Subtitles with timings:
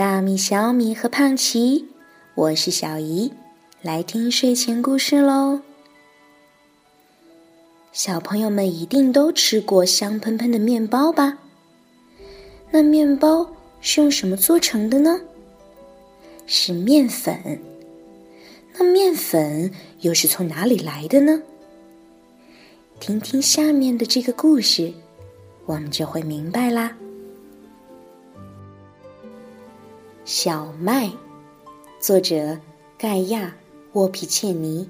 [0.00, 1.86] 大米、小米和胖奇，
[2.34, 3.30] 我是小姨，
[3.82, 5.60] 来听睡前故事喽。
[7.92, 11.36] 小朋友们一定都吃过香喷喷的面包吧？
[12.70, 13.46] 那面包
[13.82, 15.20] 是用什么做成的呢？
[16.46, 17.60] 是面粉。
[18.78, 19.70] 那面粉
[20.00, 21.42] 又是从哪里来的呢？
[22.98, 24.94] 听听下面的这个故事，
[25.66, 26.96] 我们就会明白啦。
[30.32, 31.10] 小麦，
[31.98, 32.56] 作者
[32.96, 33.48] 盖亚·
[33.94, 34.88] 沃皮切尼，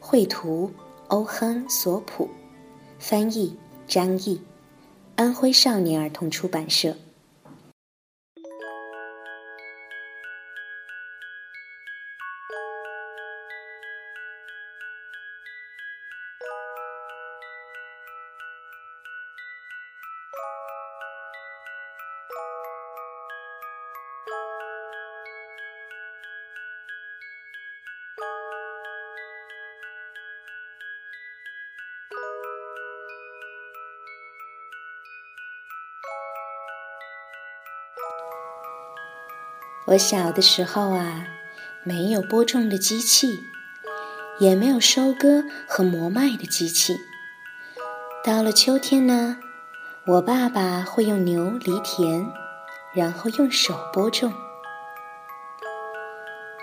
[0.00, 0.72] 绘图
[1.06, 2.28] 欧亨·索普，
[2.98, 3.56] 翻译
[3.86, 4.40] 张毅，
[5.14, 6.96] 安徽少年儿童出版社。
[39.86, 41.28] 我小的时候啊，
[41.84, 43.28] 没有播种的机器，
[44.40, 46.92] 也没有收割和磨麦的机器。
[48.24, 49.38] 到了秋天呢，
[50.04, 52.26] 我爸爸会用牛犁田，
[52.96, 54.32] 然后用手播种。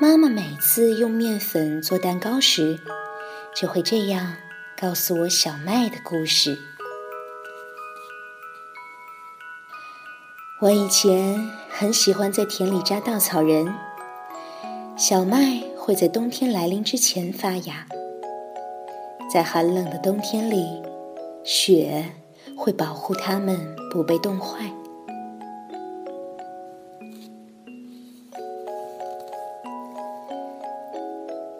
[0.00, 2.80] 妈妈每次用面粉做蛋糕时，
[3.54, 4.34] 就会这样
[4.80, 6.56] 告诉我小麦的故事。
[10.62, 13.72] 我以前很喜欢在田里扎稻草人。
[14.96, 17.86] 小麦会在冬天来临之前发芽，
[19.32, 20.82] 在寒冷的冬天里，
[21.42, 22.04] 雪
[22.54, 23.58] 会保护它们
[23.90, 24.70] 不被冻坏。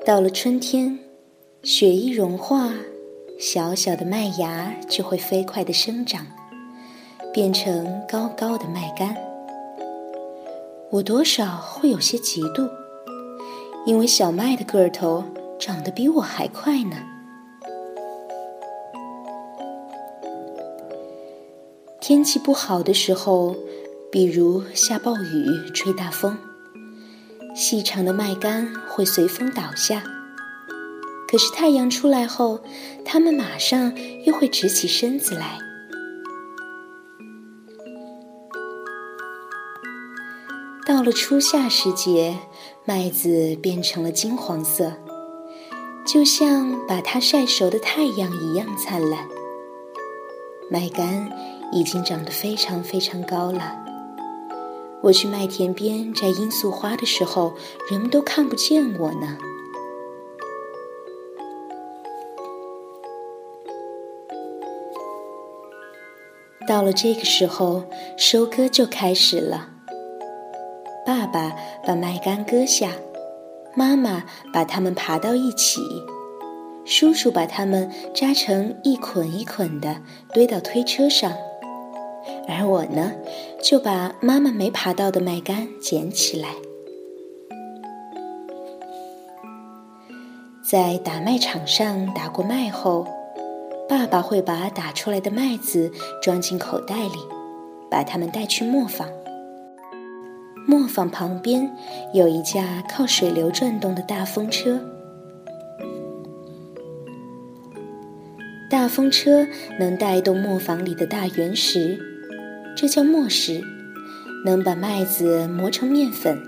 [0.04, 0.98] 到了春天，
[1.62, 2.70] 雪一融化，
[3.38, 6.26] 小小的麦芽就会飞快的生长。
[7.32, 9.14] 变成高高的麦秆，
[10.92, 12.68] 我多少会有些嫉妒，
[13.86, 15.24] 因为小麦的个头
[15.56, 16.96] 长得比我还快呢。
[22.00, 23.54] 天气不好的时候，
[24.10, 26.36] 比如下暴雨、吹大风，
[27.54, 30.02] 细长的麦秆会随风倒下。
[31.28, 32.58] 可是太阳出来后，
[33.04, 35.69] 它们马上又会直起身子来。
[40.90, 42.36] 到了初夏时节，
[42.84, 44.92] 麦子变成了金黄色，
[46.04, 49.28] 就像把它晒熟的太阳一样灿烂。
[50.68, 51.30] 麦秆
[51.70, 53.78] 已经长得非常非常高了。
[55.00, 57.54] 我去麦田边摘罂粟花的时候，
[57.88, 59.38] 人们都看不见我呢。
[66.66, 67.84] 到了这个时候，
[68.18, 69.69] 收割就开始了。
[71.10, 71.52] 爸爸
[71.84, 72.92] 把麦秆割下，
[73.74, 74.22] 妈妈
[74.52, 75.80] 把它们爬到一起，
[76.84, 79.96] 叔叔把它们扎成一捆一捆的
[80.32, 81.32] 堆到推车上，
[82.46, 83.10] 而我呢，
[83.60, 86.50] 就把妈妈没爬到的麦秆捡起来。
[90.62, 93.04] 在打麦场上打过麦后，
[93.88, 95.90] 爸爸会把打出来的麦子
[96.22, 97.18] 装进口袋里，
[97.90, 99.08] 把它们带去磨坊。
[100.70, 101.68] 磨坊旁边
[102.14, 104.78] 有一架靠水流转动的大风车，
[108.70, 109.44] 大风车
[109.80, 111.98] 能带动磨坊里的大圆石，
[112.76, 113.60] 这叫磨石，
[114.44, 116.40] 能把麦子磨成面粉。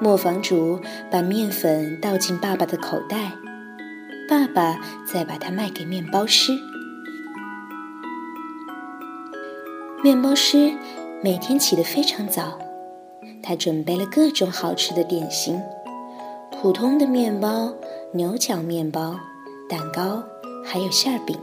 [0.00, 0.80] 磨坊主
[1.10, 3.32] 把面粉倒进爸爸的口袋，
[4.28, 6.56] 爸爸再把它卖给面包师，
[10.04, 10.72] 面包师。
[11.22, 12.58] 每天起得非常早，
[13.42, 15.60] 他准备了各种好吃的点心：
[16.50, 17.70] 普通的面包、
[18.10, 19.20] 牛角面包、
[19.68, 20.22] 蛋糕，
[20.64, 21.38] 还有馅饼。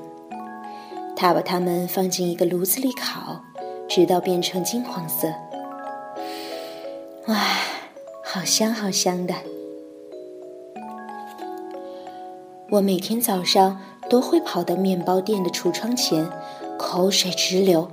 [1.16, 3.40] 他把它们放进一个炉子里烤，
[3.88, 5.28] 直到变成金黄色。
[7.28, 7.36] 哇，
[8.24, 9.36] 好香好香的！
[12.72, 16.28] 我每天早上都会跑到面包店的橱窗前，
[16.80, 17.88] 口水直流，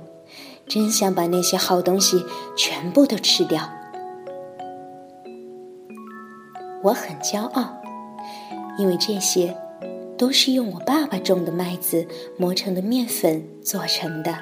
[0.67, 2.25] 真想把那些好东西
[2.55, 3.69] 全部都吃掉。
[6.83, 7.81] 我很骄傲，
[8.77, 9.55] 因为这些。
[10.17, 12.07] 都是用我爸爸种的麦子
[12.37, 14.33] 磨成的面粉做成的。